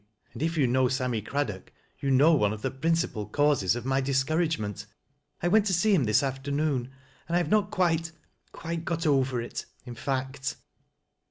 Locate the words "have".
7.37-7.49